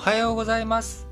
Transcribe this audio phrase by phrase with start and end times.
[0.00, 1.06] はようございます。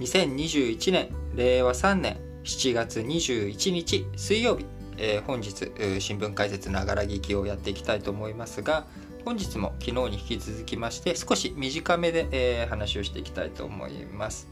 [0.00, 4.64] 2021年令和3年7月21日水曜日、
[4.96, 5.70] えー、本日
[6.00, 8.86] 新聞解説ながら聞きをやっていきたいと思いますが
[9.26, 14.48] 本日も昨日に引き続きまして少し短めで、えー、話をしていきたいと思います。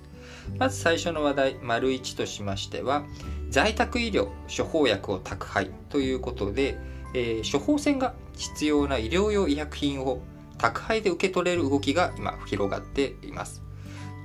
[0.59, 3.05] まず最初の話題丸1としましては
[3.49, 6.77] 在宅医療処方薬を宅配ということで、
[7.15, 10.21] えー、処方箋が必要な医療用医薬品を
[10.59, 13.63] 宅配で受け取れる動きが今広がっています。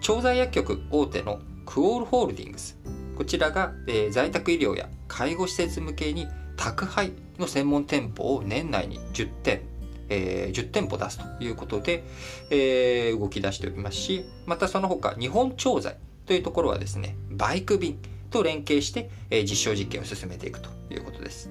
[0.02, 2.78] 調剤薬局大手のクオールホールディングス。
[3.16, 9.62] こちらが、えー、在宅医療や介護施設向けに宅配の専門店舗を年内に10店、
[10.10, 12.04] えー、10店舗出すということで、
[12.50, 20.81] えー、動き出しておりますしまたその他日本調剤というところはですねバイク便と連携して、え実証実験を進めていくと。
[20.94, 21.50] いうことです。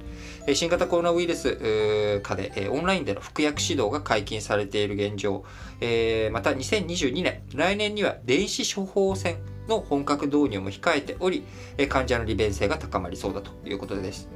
[0.55, 5.45] 新型コロナウイルス下で、オンラインでの服薬指導が解禁されている現状、
[6.33, 11.45] また2022年、来年には電子処方箋の本格導入も控えており、
[11.89, 14.29] 患者の利便性が高まりそうだということです。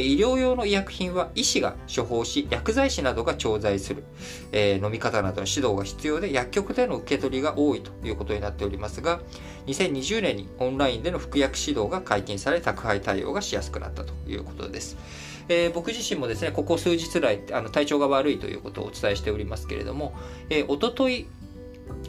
[0.00, 4.04] 医療用の医薬品は医師が処方し、薬剤師などが調剤する、
[4.52, 9.20] えー、飲み方などの指導が必要で、薬局での受け取りが多いということになっておりますが、
[9.66, 14.96] 2020年にオンラインでの服薬指導が解禁され、宅配対応がしやすくなったということです。
[15.48, 20.14] えー、僕自身もですね、ここ数日来、あの体調が悪いということをお伝えしておりますけれども、
[20.48, 21.26] えー、おととい、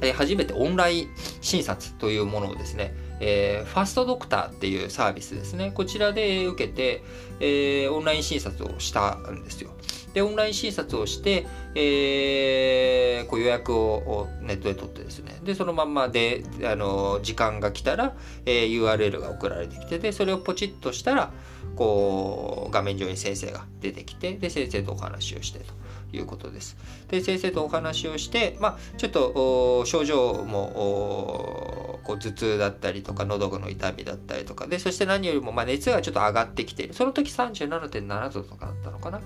[0.01, 1.09] え、初めてオンライン
[1.41, 5.71] 診察というものをですね、えー、ファストドクターっていうサービスですね。
[5.73, 7.03] こちらで受けて、
[7.39, 9.71] えー、オンライン診察をしたんですよ。
[10.13, 15.37] で、オンライン診察をして、えー、こう予約をネットで取ってですね。
[15.43, 21.33] で、そのまんまで、あの、時間が来たら、えー、URL が送られてきて、で、それをポチッとしたら、
[21.75, 25.73] こう、画面上に先生が出てきて、で、先生とお話をしてと。
[26.13, 26.77] いうことです。
[27.09, 36.93] で、先生とお話をして、まあ、ちょっと症状もこう頭痛だったりとか、喉の痛みだったりとか、で、そして何よりも、まあ、熱がちょっと上がってきている。
[36.93, 39.19] その時37.7度とかだったのかな？
[39.19, 39.21] っ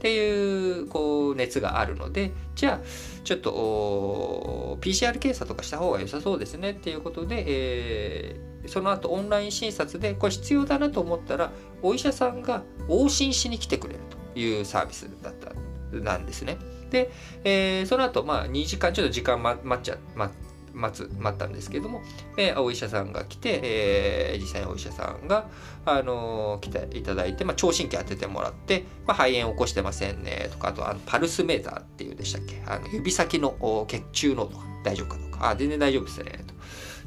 [0.00, 2.86] ていう、こう、熱があるので、じゃあ、
[3.22, 14.00] ちょっと、PCR 検査とかした方が良さそうですねっていうことで、えー、その後オンライン診察でこれ必要だなと思ったらお医者さんが往診しに来てくれる
[14.34, 15.52] というサービスだった
[16.00, 16.58] なんですね。
[16.90, 17.10] で、
[17.44, 20.32] えー、その後、まあ、2時間、ちょっと時間待っちゃ、待
[20.74, 22.02] 待つ、待ったんですけども、
[22.38, 25.48] えー、お医者さんが来て、えー、実際にお医者さんが、
[25.84, 32.62] あのー、来ていただいて、まあ、聴診器当ててもらって、まあ、肺炎起こしてませんね、とか、あと、あのパルスメーターっていうでしたっけ？
[32.66, 36.54] あの指先の血中濃度が大丈夫かとか、あ、全然大丈夫ですね、と。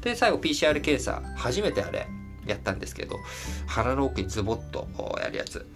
[0.02, 2.06] で、最後 PCR 検査、初めてあれ、
[2.46, 3.18] やったんですけど、
[3.66, 4.86] 鼻の奥にズボッと
[5.20, 5.66] やるやつ。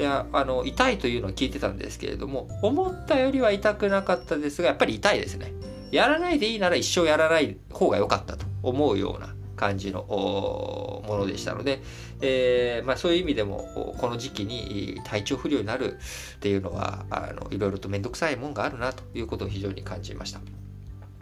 [0.00, 5.52] いやあの痛いというのは聞いてたんですけれども思ったよりは痛くなかったですがやっぱり痛いですね
[5.90, 11.82] やらないでいいなら一生やらない方が良かったと思うような感じのものでしたので、
[12.22, 15.98] えー、まあ、そういう意味でもこの時期に体調不良になる
[16.36, 20.40] っていうのはあのいろいろと面倒くさいもんがあるなということを非常に感じました。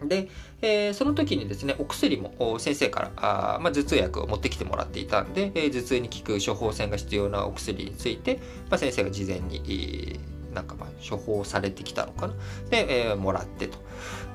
[0.03, 0.29] で、
[0.61, 8.39] えー、その時にですね、お薬も先生からあ、まあ、頭痛薬を持ってきてもらっていたんで、えー、頭痛に効く処方箋が必要なお薬について、
[8.69, 10.19] まあ、先生が事前に、
[10.53, 12.33] なんかまあ処方されてきたのかな。
[12.69, 13.77] で、えー、もらってと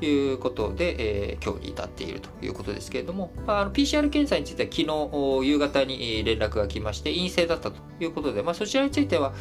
[0.04, 9.34] いうことで、えー、今日に至っているということですけれども、まあ、あの PCR 検査については昨日夕方に連絡が来まして、陰性だったということで、まあ、そちらについては、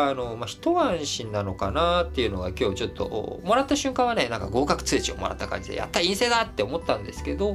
[0.00, 7.54] あの、まあ、一安心なのかなっていうのが今日ちょっと、もらった瞬間はね、なんか合格通知をもらった感じで、やった陰性だって思ったんですけど、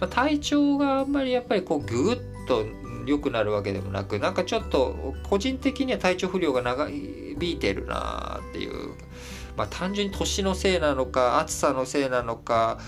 [0.00, 2.18] まあ、体調があんまりやっぱりこう、ぐぐっ
[2.48, 2.64] と
[3.04, 8.94] 良くなるわけでもなく、なんかちょっと、個人的には体調不良が長引いてるなっていう、
[9.56, 12.78] まあ、単純に年のせいなのか、暑さのせいなのか、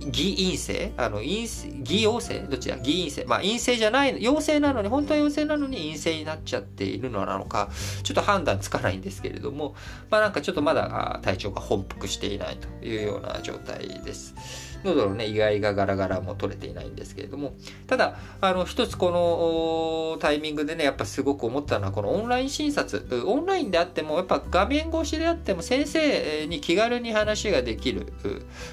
[0.00, 0.92] 偽陰性？
[0.96, 1.46] あの陰
[1.82, 2.40] 偽陽性？
[2.40, 3.24] どちら偽陰性。
[3.26, 7.68] まあ陰性じゃない陽性なのに本当は陽性なのに陰性になっちゃっているのなのか
[8.02, 9.74] ちょっと判断つかないんですけれども
[10.10, 14.69] まあなんかちょっとまだ体調が本復していないというような状態です。
[14.84, 17.54] 喉のね、意外がガラガラも取れていないんですけれども、
[17.86, 28.10] ただ、あの、一つこのタイミングでね、やっぱすごく思ったのは、このオンライン診察、オンラインであっても、やっぱ画面越しであっても、先生に気軽に話ができるっ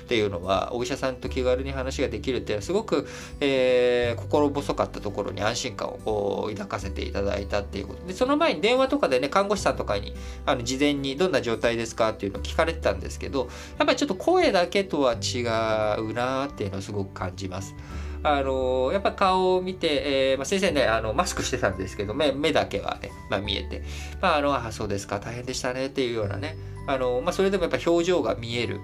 [0.08, 3.08] ていうのは、お医者さんと気軽に話ができるっていうのは、すごく、
[3.40, 8.06] えー、心細かったところに安心感を抱かせていただいたっていうこと。
[8.06, 10.14] で、その前に電話とかでね、看護師さんとかに、
[10.46, 17.76] あの、事前にどんな状態ですかっていうのを聞かれてたんですけど、やっぱりちょっと声だけとは違う、なっていうのをすごく感じます。
[18.24, 23.84] あのやっぱ顔を見て、えーまあ、先生ねあのマスクしてたんですけど目目だけはね、まあ、見えて、
[24.22, 26.58] まあ、あのあそうですか大変でしたねっていうようなね
[26.88, 28.82] あの、まあ、それでもやっぱ表情が見える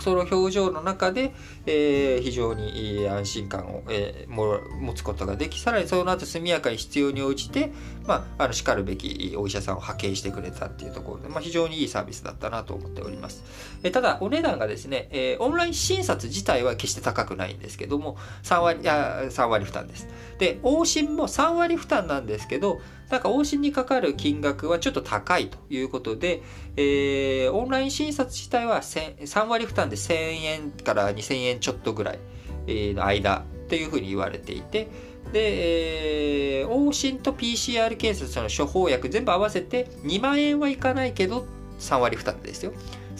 [0.00, 1.32] その表情の中で、
[1.66, 7.72] えー、非常に安心感を、えー、も持つことができさらにその後速やかに必要に応じて、
[8.06, 13.44] まあ、あのしかるべきお医者さんを派遣してくれたっていうところで、まあ、非常にいいサービスだったなと思っております、
[13.82, 20.08] えー、ただお値段がですね、えー、オンライン診察自体は決して高くないんですけども3割あ3割負担です。
[20.38, 26.42] で往診も3割負担なんですけどなんか往診にかかる金額はちょっと高いということで、
[26.76, 30.14] えー、オンライン診察自体は3割負担で1000
[30.44, 32.18] 円から2000円ちょっとぐらい
[32.66, 34.88] の間っていうふうに言われていて、
[35.32, 41.46] で、えー、往診と PCR 検査の処方薬全部合わせて2万円はいかないけど
[41.78, 42.72] 3割負担ですよ。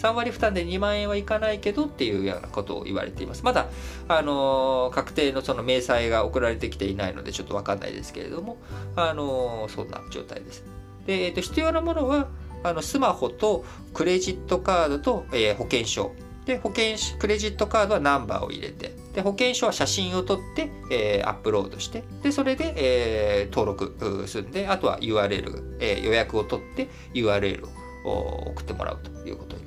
[0.05, 3.43] 3割負担で2万円はいかないけどっていうようなことを言われています。
[3.43, 3.67] まだ、
[4.07, 8.57] あの、確定のその明細が送られてきていないのでちょっとわかんないですけれども、
[8.95, 10.63] あの、そんな状態です。
[11.07, 12.27] で、えーと、必要なものは、
[12.63, 13.63] あのスマホと
[13.93, 16.11] クレジットカードと、えー、保険証。
[16.45, 27.67] で、保険、クレジットカードはナンバーを入れて、で、保険証は写真を撮って、えー、アップロードして、で、それで、えー、登録するんで、あとは URL、えー、予約を取って URL
[28.05, 29.64] を送ってもらうということに。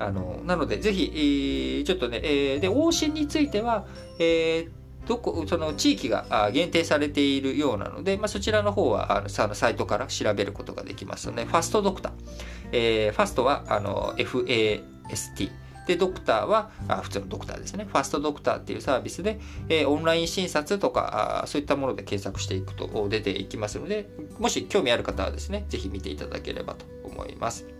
[0.00, 3.86] あの、なので、ぜひ、え、ちょっとね、えー、で、往診については、
[4.18, 4.70] えー、
[5.06, 12.12] どこ、その地域が限定されているようなので、まあ、そちらの方はあのサイトから調べることができますので、ファストドクター。
[12.72, 15.50] えー、ファストはあの FAST。
[15.86, 17.86] で、ドクターはあ普通のドクターですね。
[17.90, 24.08] ファストドクターっていうサービスで、えー、オンライン診察とかあそういったもので検索していくと出ていきますので、
[24.38, 27.79] もし興味ある方はですね、ぜひ見ていただければと思います。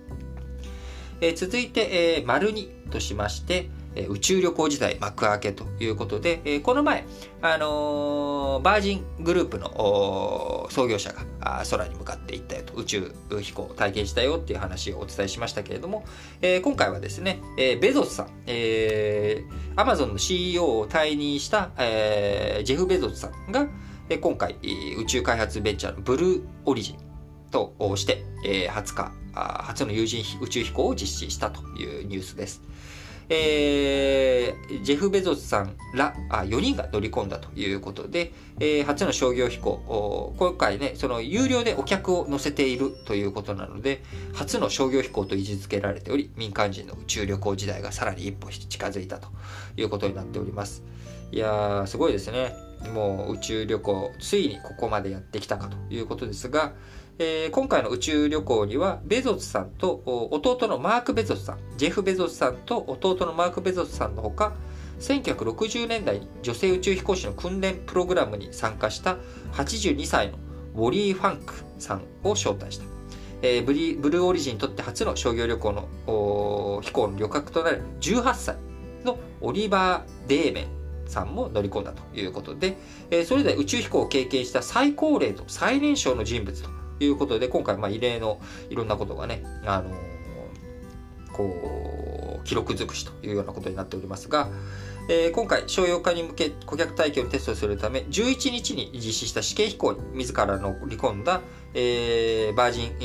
[1.20, 7.04] え、続いて、えー、丸2としまして、え宇宙旅行時代幕開けということで、えこの前、
[7.42, 16.04] あの、バージングループの創業者が空に向かって行ったよと、宇宙飛行を体験したよっていう話をお伝えしましたけれども、
[16.40, 23.68] え、今回はですね、え、ベゾスさん、えー、アマゾンの CEO を退任した、えー、ジェフ・ベゾスさんが、
[24.20, 24.56] 今回、
[24.98, 27.09] 宇宙開発ベンチャーのブルーオリジン
[27.50, 32.62] として、20日、初の有人宇宙飛行を実施したというニュースです。
[33.32, 44.02] えー、ジェフ・ベゾスさんらあ4人が乗り込んだということで、えー、初の商業飛行、今回ね、その有料でお客を乗せているということなので、
[44.34, 49.28] 初の商業飛行と位置づけられており、民間人の宇宙旅行時代がさらに一歩近づいたと
[49.76, 50.82] いうことになっております。
[51.30, 52.56] いやー、すごいですね。
[52.92, 56.72] もう宇宙旅行、ついにここまでやってきたかということですが、
[57.22, 64.54] えー、今回の宇宙旅行にはベゾスさんと弟のマーク・ベゾスさん、ジェフ・ベゾスさんと弟のマーク・ベゾスさんのほか、
[65.00, 69.18] 1960年代に女性宇宙飛行士の訓練プログラムに参加した
[69.52, 70.38] 82歳の
[70.74, 72.86] ウォリー・ファンクさんを招待した。
[73.42, 78.56] えー、ブリブルーオリジンにとって初の商業旅行の飛行の旅客となる18歳
[79.04, 80.68] のオリバー・デーメン
[81.06, 82.78] さんも乗り込んだということで、
[83.10, 94.48] えー、それで宇宙飛行を経験した最高齢と最年少の人物ということで、今回、まあ、異例のいろんなことがね、あのー、こう、記録尽くしというようなことになっておりますが、
[95.08, 101.40] えー、今回、商用化に向け顧客体験をテストするため、11日に実施した試験飛行に自ら乗り込んだ、
[101.74, 103.04] えー、バージン、え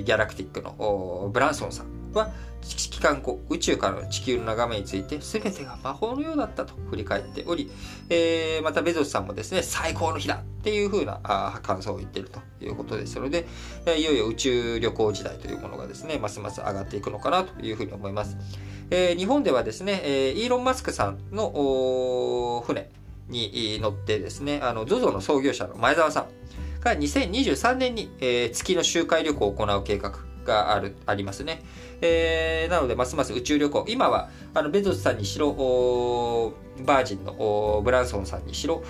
[0.00, 1.95] ー、ギャラクティックのブランソンさん。
[2.16, 2.30] は、
[2.74, 7.70] 期間後、宇宙からの地球の眺めについて、全てが魔法のようだったと振り返っており、
[8.08, 13.46] えー、またベゾスさんもですね、最高の日だっていう風なあ感想を言っているということですので、
[13.86, 18.36] えいよいよ宇宙旅行時代というものがですね、ますます上がっていくのかなというふうに思います。
[18.90, 22.90] えー、日本ではですね、え、イーロン・マスクさんの船
[23.28, 26.26] に乗ってですね、あの、ZOZO の創業者の前澤さん
[26.80, 30.12] が2023年に、え、月の周回旅行を行う計画
[30.46, 31.62] がある、ありますね。
[32.00, 33.84] えー、なので、ますます宇宙旅行。
[33.88, 36.54] 今は、あの、ベゾスさんにしろ、
[36.84, 38.82] バージンのブランソンさんにしろ、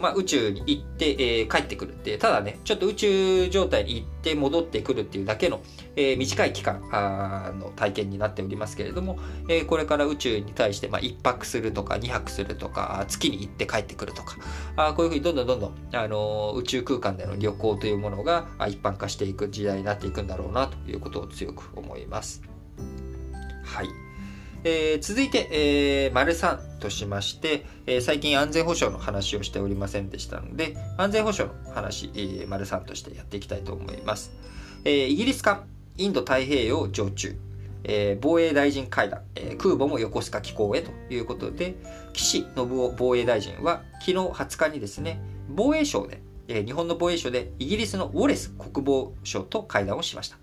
[0.00, 5.60] まあ、宇宙に行って、えー、帰ってくるって、ただね、ちょっと宇宙状態に行って戻ってくるっていうだけの、
[5.96, 6.80] えー、短い期間
[7.58, 9.18] の体験になっておりますけれども、
[9.48, 14.36] えー、これから宇宙に対して、まあ、1泊するとか2泊するとか、月に行って帰ってくるとか、
[14.76, 22.42] あこういうふうにどんどんどんどん、あの宇宙空間での旅行というものが一般化していく時代になっていくんだろうなということを強く思います。
[23.64, 24.11] はい。
[24.64, 34.32] えー、続いて、えー、丸3としまして、えー、最近安全保障の話をしておりませんでしたので、安全保障の話、えー、丸3としてやっていきたいと思います。
[34.84, 35.64] えー、イギリス艦、
[35.96, 37.36] インド太平洋常駐、
[37.84, 41.74] えー、防衛大臣会談、えー、空母も横須賀機構へということで、
[42.12, 50.38] 岸信夫防衛大臣は昨日20日にですね、防衛省で、えー、日本の防衛省でイギリスのウォレス国防相と会談をしました。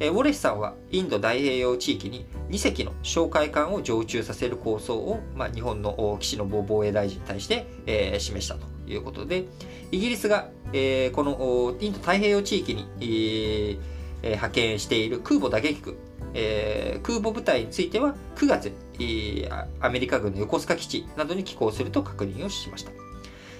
[0.00, 9.44] えウォレスさんはインド太平洋地域に2隻の哨戒艦を常駐させる構想を、まあ、日本の岸信防衛大臣に対して、えー、示したということで、
[9.92, 13.78] イギリスが、えー、このインド太平洋地域に、えー、
[14.22, 15.96] 派遣している空母打撃区、
[16.34, 22.90] えー、空母部隊については9月、えー、アメリカ軍の横須賀基地などに寄港すると確認をしました。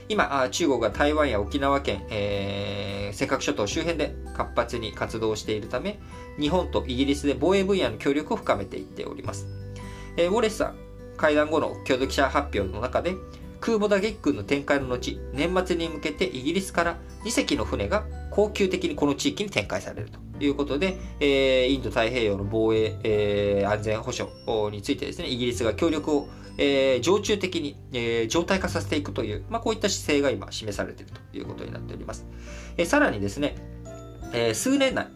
[0.09, 5.99] 今、中国が台湾や沖縄県、えー、尖閣諸島周辺で活発に活動しているため、
[6.38, 9.47] 日本とイギリスで防衛分野の協力を深めていっております。
[10.19, 10.76] えー、ウォレスさん、
[11.17, 13.14] 会談後の共同記者発表の中で、
[13.61, 24.31] 空母打撃群の展開の後、年末に向けてイギリスから2隻の船が恒久的にこの地域に展開されるということで、えー、インド太平洋の防衛、えー、安全保障
[24.71, 32.26] についてですね、イギリスが協力を、えー、常駐的に、えー、常態化させていくという、まあ、こういった姿勢が今示されているということになっております。
[32.76, 33.57] えー、さらにですね、
[34.35, 35.09] えー、数年内、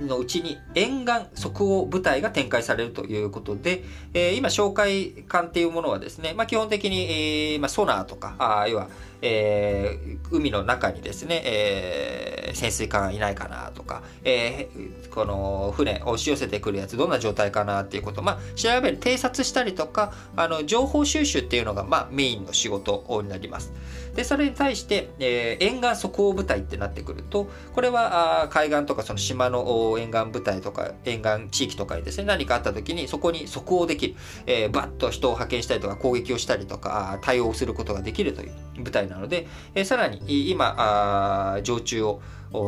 [0.00, 8.88] のうちに沿岸即応部隊が展開されるということで、えー、今、哨戒艦っていうものはですね、まあ、基本的に、えーまあ、ソナーとか、あ要は、
[9.22, 23.72] えー、海の中にですね、えー、潜水艦いないかなとか、えー、この船押し寄せてくるやつどんな状態かなっていうこと、まあ、調べる、偵察したりとか、あの、情報収集っていうのが、まあ、メインの仕事になります。
[24.14, 34.14] で、それに対して、えー、沿岸即応部隊ってなってくると、これはあ海岸とかその島の沿岸部隊とか沿岸地域とかにですね、何かあった時にそこに即応できる、
[34.46, 38.52] えー、バッと人を派遣したりとか攻撃をしたりとか対応することができるという
[38.82, 42.20] 部隊なので、え、さらに今、常駐を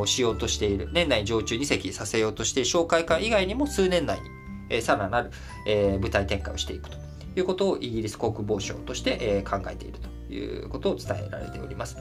[0.07, 4.29] しようとしている、年内に常駐2隻させようとしている哨戒艦以外にも数年内に、
[4.71, 5.31] え、さらなる、
[5.67, 6.99] えー、部隊展開をしていくと
[7.37, 11.97] いうことをイギリス国防省として、え、考えているということを伝えられております。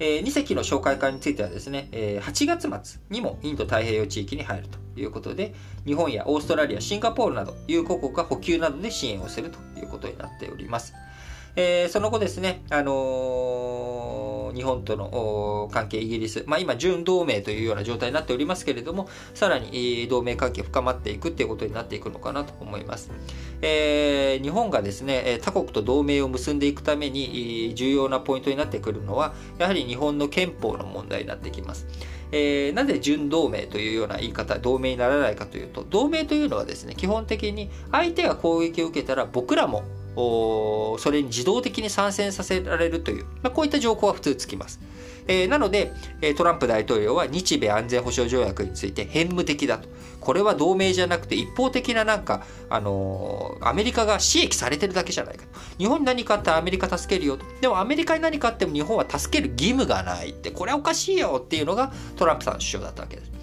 [0.00, 5.54] え、2隻の紹介会についてはですね、え、8月末にもインド太平洋地域に入るということで、
[5.86, 10.94] 日本やオーストラリア、シンガポールなど、友好国が補給などで支援をするということになっております。
[11.56, 23.10] えー、その後ですね、あのー、日本との関係、イギリス、まあ、今、準同盟というような状態になっておりますけれども、さらに同盟関係深まっていくっていうことになっていくのかなと思います。
[23.62, 31.86] えー、日本がですね、他国と同盟を結んでいくために重要なポイントになってくるのは、やはり日本の憲法の問題になってきます。
[32.32, 39.84] えー、なぜ準同盟というような言い方、同盟にならないかというと、同盟というのはですね、基本的に相手が攻撃を受けたら僕らも
[40.16, 44.80] それに自動的に参戦させられるという、まあ、こういった条項は普通つきます。
[45.26, 45.92] えー、なので、
[46.36, 49.88] トランプ大統領は日米安全保障条約について偏無的だと。
[50.20, 55.48] これは同盟じゃなくて一方的ななんか、あのー、アメリカが刺激されてるだけじゃないかと。
[55.78, 57.44] 日本に何かあったらアメリカ助けるよと。
[57.60, 63.33] でもアメリカに何かあっても日本は助ける義務がないって、これはおかしいよっていうのがトランプさんの主張だったわけです。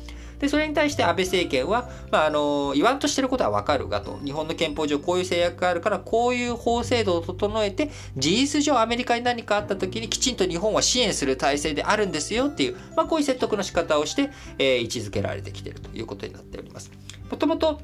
[0.42, 16.92] で、それに対して安倍政権は、まあ、あの、言わんとしてることはわかるがと、日本の憲法上こういう制約があるから、こういう法制度を整えて、事実上アメリカに何かあった時にきちんと日本は支援する体制であるんですよっていう、まあ、こういう説得の仕方をして、えー、位置づけられてきているということになっております。
[17.30, 17.80] もともと、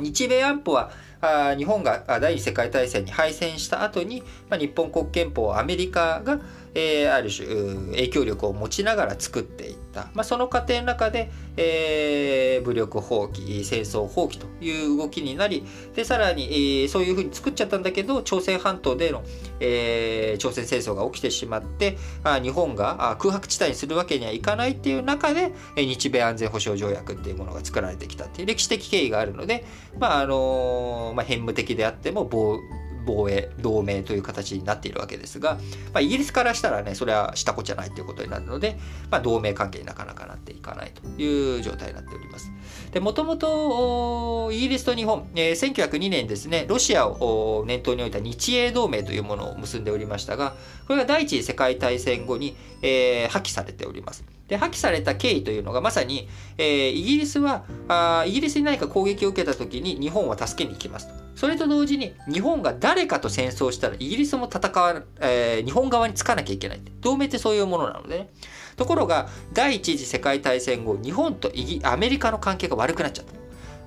[0.00, 6.40] 日米安保はあ日本が第二次世界大戦に敗戦した後に、まあ、日本国憲法をアメリカが
[6.74, 7.46] えー、ある種
[7.92, 15.64] 影響力を持ちながら作っていった、まあ、その過程の中で、えー、武力放棄戦争放棄という動きになり
[15.94, 19.22] でさらに、えー、そういうふうに作っちゃったんだけど朝鮮半島での、
[19.60, 29.64] えー、朝鮮戦争が起きてしまってあ日本が空白地帯にするわけにはいかないっていう中で日米安全保障条約っていうものが作られてきたっていう歴史的経緯があるので、
[29.98, 32.58] まああのまあ、偏無的であっても防
[33.04, 35.54] 防衛、同盟という形になっているわけですが、
[35.92, 38.78] まあ、イギリスからしたらね、それはしたこじゃないということになるので、
[39.10, 42.50] まあ、同盟関係になかなかなっていかないという状態になっております。
[42.92, 50.54] で、もともと、イギリスと日本、えー、1902年ですね、ロシアを念頭に置いた日英同盟というものを結んでおりましたが、
[50.86, 54.24] これが第一次世界大戦後に、えー、破棄されております。
[54.52, 56.28] で、破棄された経緯というのがまさに、
[56.58, 61.14] えー、イギリスはあ、イギリスに何か攻撃を受けた時に日本は助けに行きますと。
[61.34, 66.82] それと同時に日本が誰かと戦争したらイギリスも戦わ、えー、日本側につかなきゃいけない。
[67.00, 68.30] 同盟ってそういうものなのでね。
[68.76, 73.24] ところが、第一次世界大戦後、日本とイギアメリカの関係が悪くなっちゃっ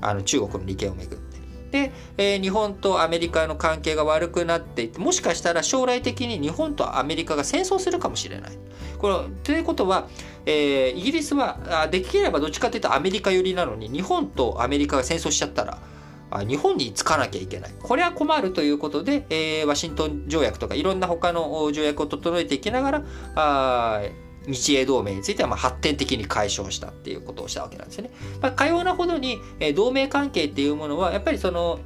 [0.01, 0.09] た。
[0.09, 1.34] あの中国の利権をめぐって。
[1.75, 8.51] で、えー、日本とアメリカの関係が悪くなっていて、もしかしたら将来的に日本とアメリカが戦争するかもしれない。
[8.97, 10.07] これということは、
[10.45, 15.79] えー、イギリスはできればどっちかというとアメリカ寄りなのに、日本とアメリカが戦争しちゃったら、
[16.47, 17.71] 日本に着かなきゃいけない。
[17.83, 23.03] これは困るということで、えー、ワシントン条約とかいろんな他の条約を整えていきながら、
[23.35, 24.01] あ
[24.47, 28.11] 日英同盟についてはま発展的に解消したっていうことをしたわけなんですよね。
[28.41, 31.79] まあ、かようなほどに、え同盟関係っていうものはやっぱりその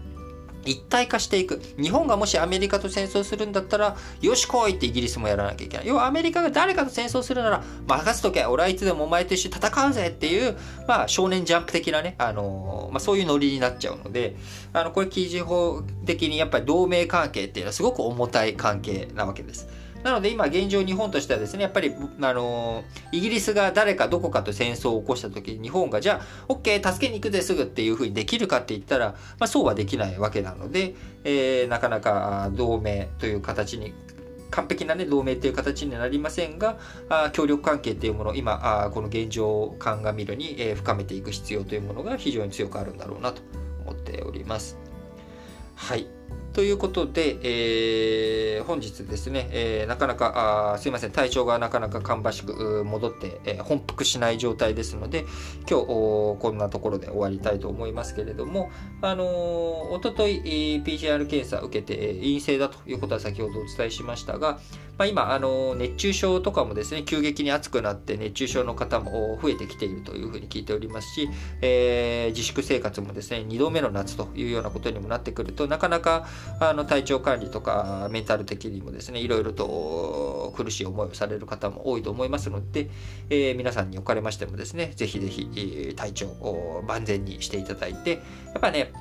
[0.65, 1.61] 一体化していく。
[1.81, 5.87] 日本がもしアメリカと戦争するんだったら、よし来いってイギリスもやらなきゃいけない。
[5.87, 14.35] 要はアメリカが誰かと戦争するなら、任せとけ、俺はいつでもお前と一緒に戦うぜっていう、まあ少年ジャンプ的なね、あのー、まあそういうノリになっちゃうので、
[14.73, 19.67] あの、これ記事法的にやっぱり同盟関係っていうのはすごく重たい関係なわけです。
[20.03, 33.93] なので今現状日本としてはですね、やっぱり、あの、イギリスが誰かどこかと戦争を起こした時に日本がじゃあ、OK、助けに行くぜすぐっていうふうにできるかって言ったら、まあそうはできないわけなので、えー、なかなか同盟という形に
[34.51, 36.77] 完璧な、ね、同盟という形になりませんが、
[37.09, 43.41] あ協力関係というものを今あ、この現状を鑑みるに、えー、深めていく必要というものが非常に強くあるんだろうなと
[43.85, 44.77] 思っております。
[45.75, 46.18] はい。
[46.59, 55.23] ということで、えー、本日ですね、えー、なかなか、あすいません、体調がなかなか芳しく戻って、えー、本復しない状態ですので、
[55.69, 59.27] 今日、こんなところで終わりたいと思いますけれども、あのー、
[59.93, 64.59] おととい、PCR 検査受けて陰性だということは先ほどお伝えしましたが、
[64.99, 71.29] まあ、今、あの熱中症とかもですね、急激に暑くなって熱中症の方も増えてきているというふうに聞いておりますし、
[71.61, 76.27] えー、自粛生活もですね、2度目の夏というようなことにもなってくると、なかなか
[76.59, 82.89] あの体調管理とかメンタル的にもですね、いろいろと苦しい思いをされる方も多いと思いますので、
[83.29, 88.17] えー、皆さんにおかれましてもですね、ぜひぜひ体調を万全にしていただいて、や
[88.57, 88.91] っぱね、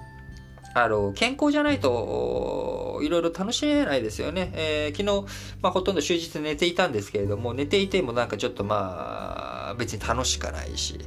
[0.84, 4.52] あの、健康じゃないと、いろいろ楽しめないですよね。
[4.54, 10.98] えー、昨日、まあ、ほとんど終日寝ていたんですけれども、寝ていてもなんかちょっとまあ、別に楽しかないし、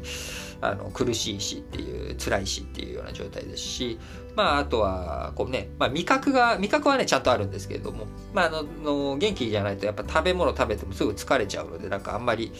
[0.61, 3.97] あの、苦しいしっていう、辛いしっていうような状態ですし、
[4.35, 8.63] まあ、あとは、こうね、まあ、味覚が、味覚はね、ちゃんとあるんですけれども、まあ、あの、
[9.11, 12.51] の元気じゃないと、やっぱ食べ物食べてもすぐ疲れちゃうので、なんかあんまり、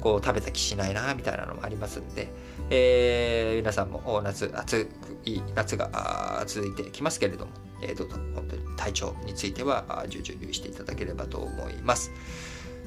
[0.00, 2.28] こう、食べた気しないな、みたいなのもありますんで、
[2.70, 4.88] えー、皆さんも夏、暑
[5.24, 12.12] い夏が続いてきますけれども、えー、どうぞ、本当に体調については、重々留意していただければと思います。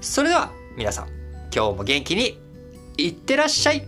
[0.02, 1.10] それでは、皆さん、
[1.54, 2.40] 今日も元気に、
[2.98, 3.88] いってらっしゃい